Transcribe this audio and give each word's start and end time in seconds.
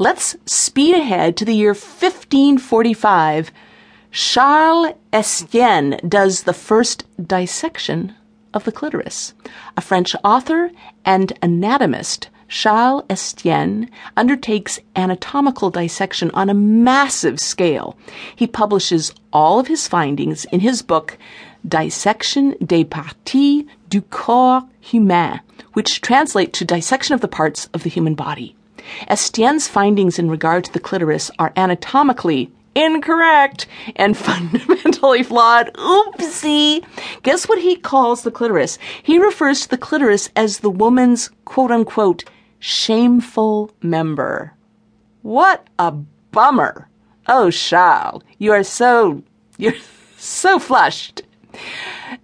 Let's 0.00 0.34
speed 0.46 0.94
ahead 0.94 1.36
to 1.36 1.44
the 1.44 1.54
year 1.54 1.74
1545. 1.74 3.52
Charles 4.10 4.94
Estienne 5.12 6.00
does 6.08 6.44
the 6.44 6.54
first 6.54 7.04
dissection 7.22 8.14
of 8.54 8.64
the 8.64 8.72
clitoris. 8.72 9.34
A 9.76 9.82
French 9.82 10.16
author 10.24 10.70
and 11.04 11.34
anatomist, 11.42 12.30
Charles 12.48 13.04
Estienne, 13.10 13.90
undertakes 14.16 14.80
anatomical 14.96 15.68
dissection 15.68 16.30
on 16.32 16.48
a 16.48 16.54
massive 16.54 17.38
scale. 17.38 17.94
He 18.34 18.46
publishes 18.46 19.12
all 19.34 19.60
of 19.60 19.66
his 19.66 19.86
findings 19.86 20.46
in 20.46 20.60
his 20.60 20.80
book, 20.80 21.18
Dissection 21.68 22.54
des 22.64 22.84
parties 22.84 23.66
du 23.90 24.00
corps 24.00 24.66
humain, 24.80 25.40
which 25.74 26.00
translate 26.00 26.54
to 26.54 26.64
dissection 26.64 27.14
of 27.14 27.20
the 27.20 27.28
parts 27.28 27.68
of 27.74 27.82
the 27.82 27.90
human 27.90 28.14
body. 28.14 28.56
Estienne's 29.08 29.68
findings 29.68 30.18
in 30.18 30.30
regard 30.30 30.64
to 30.64 30.72
the 30.72 30.80
clitoris 30.80 31.30
are 31.38 31.52
anatomically 31.56 32.50
incorrect 32.74 33.66
and 33.96 34.16
fundamentally 34.16 35.22
flawed. 35.22 35.72
Oopsie. 35.74 36.84
Guess 37.22 37.48
what 37.48 37.60
he 37.60 37.76
calls 37.76 38.22
the 38.22 38.30
clitoris? 38.30 38.78
He 39.02 39.18
refers 39.18 39.62
to 39.62 39.68
the 39.70 39.78
clitoris 39.78 40.30
as 40.36 40.58
the 40.58 40.70
woman's 40.70 41.30
quote 41.44 41.70
unquote 41.70 42.24
shameful 42.58 43.70
member. 43.82 44.54
What 45.22 45.66
a 45.78 45.92
bummer. 45.92 46.88
Oh, 47.26 47.50
Charles, 47.50 48.22
you 48.38 48.52
are 48.52 48.64
so, 48.64 49.22
you're 49.58 49.74
so 50.16 50.58
flushed. 50.58 51.22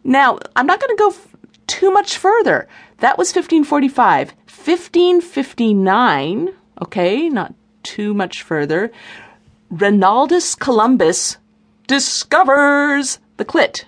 Now, 0.04 0.38
I'm 0.54 0.66
not 0.66 0.80
going 0.80 0.96
to 0.96 1.02
go 1.02 1.10
too 1.76 1.92
much 1.92 2.16
further. 2.16 2.66
That 2.98 3.18
was 3.18 3.34
1545. 3.34 4.32
1559, 4.46 6.48
okay, 6.82 7.28
not 7.28 7.54
too 7.82 8.14
much 8.14 8.42
further, 8.42 8.90
Reinaldus 9.70 10.58
Columbus 10.58 11.36
discovers 11.86 13.18
the 13.36 13.44
clit, 13.44 13.84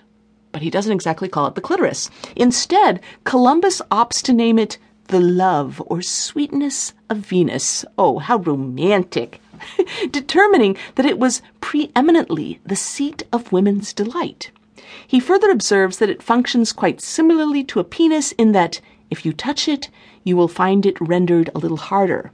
but 0.51 0.61
he 0.61 0.69
doesn't 0.69 0.91
exactly 0.91 1.27
call 1.27 1.47
it 1.47 1.55
the 1.55 1.61
clitoris. 1.61 2.11
Instead, 2.35 3.01
Columbus 3.23 3.81
opts 3.89 4.21
to 4.21 4.33
name 4.33 4.59
it 4.59 4.77
the 5.07 5.19
love 5.19 5.81
or 5.87 6.03
sweetness 6.03 6.93
of 7.09 7.17
Venus. 7.17 7.83
Oh, 7.97 8.19
how 8.19 8.37
romantic! 8.37 9.41
Determining 10.11 10.77
that 10.93 11.07
it 11.07 11.17
was 11.17 11.41
preeminently 11.59 12.59
the 12.63 12.75
seat 12.75 13.23
of 13.33 13.51
women's 13.51 13.93
delight. 13.93 14.51
He 15.05 15.19
further 15.19 15.49
observes 15.49 15.97
that 15.97 16.09
it 16.09 16.23
functions 16.23 16.73
quite 16.73 17.01
similarly 17.01 17.63
to 17.65 17.79
a 17.79 17.83
penis 17.83 18.31
in 18.33 18.51
that 18.53 18.81
if 19.09 19.25
you 19.25 19.33
touch 19.33 19.67
it, 19.67 19.89
you 20.23 20.37
will 20.37 20.47
find 20.47 20.85
it 20.85 20.99
rendered 21.01 21.49
a 21.53 21.59
little 21.59 21.77
harder. 21.77 22.31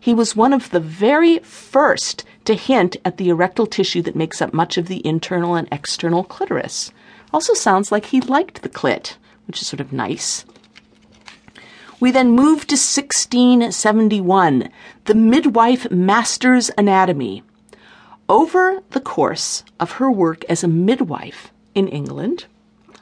He 0.00 0.14
was 0.14 0.34
one 0.34 0.52
of 0.52 0.70
the 0.70 0.80
very 0.80 1.38
first 1.40 2.24
to 2.46 2.54
hint 2.54 2.96
at 3.04 3.16
the 3.16 3.28
erectile 3.28 3.66
tissue 3.66 4.02
that 4.02 4.16
makes 4.16 4.40
up 4.40 4.54
much 4.54 4.76
of 4.78 4.88
the 4.88 5.06
internal 5.06 5.54
and 5.54 5.68
external 5.70 6.24
clitoris. 6.24 6.90
Also 7.32 7.54
sounds 7.54 7.92
like 7.92 8.06
he 8.06 8.20
liked 8.20 8.62
the 8.62 8.68
clit, 8.68 9.16
which 9.46 9.60
is 9.60 9.68
sort 9.68 9.80
of 9.80 9.92
nice. 9.92 10.44
We 12.00 12.10
then 12.10 12.30
move 12.32 12.66
to 12.66 12.74
1671, 12.74 14.68
the 15.04 15.14
midwife 15.14 15.90
master's 15.90 16.70
anatomy. 16.76 17.42
Over 18.28 18.82
the 18.90 19.00
course 19.00 19.64
of 19.78 19.92
her 19.92 20.10
work 20.10 20.44
as 20.48 20.64
a 20.64 20.68
midwife 20.68 21.52
in 21.74 21.88
England, 21.88 22.46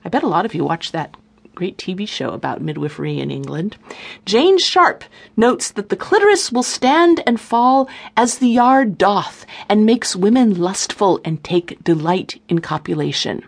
I 0.05 0.09
bet 0.09 0.23
a 0.23 0.29
lot 0.29 0.45
of 0.45 0.55
you 0.55 0.65
watched 0.65 0.93
that 0.93 1.17
great 1.55 1.77
TV 1.77 2.09
show 2.09 2.31
about 2.31 2.63
midwifery 2.63 3.21
in 3.21 3.31
England. 3.31 3.77
Jane 4.25 4.59
Sharp 4.59 5.05
notes 5.37 5.71
that 5.73 5.91
the 5.91 5.97
clitoris 5.97 6.51
will 6.51 6.63
stand 6.63 7.23
and 7.27 7.41
fall 7.41 7.89
as 8.17 8.39
the 8.39 8.49
yard 8.49 8.97
doth, 8.97 9.45
and 9.69 9.87
makes 9.87 10.17
women 10.17 10.59
lustful 10.59 11.21
and 11.25 11.45
take 11.45 11.83
delight 11.85 12.41
in 12.49 12.61
copulation. 12.61 13.43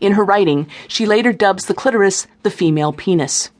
In 0.00 0.12
her 0.12 0.24
writing, 0.24 0.66
she 0.88 1.06
later 1.06 1.32
dubs 1.32 1.66
the 1.66 1.74
clitoris 1.74 2.26
the 2.42 2.50
female 2.50 2.92
penis. 2.92 3.50